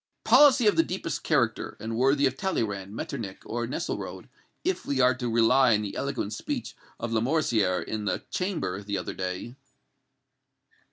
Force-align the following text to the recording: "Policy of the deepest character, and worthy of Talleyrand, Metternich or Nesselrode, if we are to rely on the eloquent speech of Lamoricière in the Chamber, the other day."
"Policy 0.25 0.65
of 0.65 0.75
the 0.77 0.81
deepest 0.81 1.21
character, 1.21 1.77
and 1.79 1.95
worthy 1.95 2.25
of 2.25 2.35
Talleyrand, 2.35 2.95
Metternich 2.95 3.37
or 3.45 3.67
Nesselrode, 3.67 4.29
if 4.63 4.83
we 4.83 4.99
are 4.99 5.13
to 5.13 5.29
rely 5.29 5.75
on 5.75 5.83
the 5.83 5.95
eloquent 5.95 6.33
speech 6.33 6.75
of 6.99 7.11
Lamoricière 7.11 7.83
in 7.83 8.05
the 8.05 8.23
Chamber, 8.31 8.81
the 8.81 8.97
other 8.97 9.13
day." 9.13 9.53